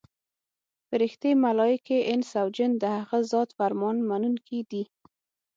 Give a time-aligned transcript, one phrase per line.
[0.87, 4.83] فرښتې، ملایکې، انس او جن د هغه ذات فرمان منونکي دي.